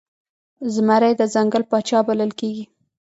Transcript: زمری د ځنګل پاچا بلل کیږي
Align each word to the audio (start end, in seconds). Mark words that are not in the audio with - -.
زمری 0.73 1.13
د 1.17 1.21
ځنګل 1.33 1.63
پاچا 1.71 1.99
بلل 2.07 2.31
کیږي 2.39 2.65